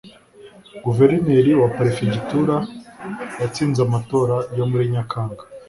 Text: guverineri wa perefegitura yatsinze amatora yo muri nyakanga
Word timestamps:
guverineri 0.85 1.51
wa 1.61 1.67
perefegitura 1.77 2.55
yatsinze 3.41 3.79
amatora 3.87 4.35
yo 4.57 4.65
muri 4.71 4.83
nyakanga 4.93 5.43